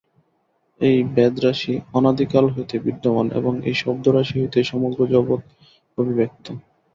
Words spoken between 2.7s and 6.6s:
বিদ্যমান এবং এই শব্দরাশি হইতে সমগ্র জগৎ অভিব্যক্ত।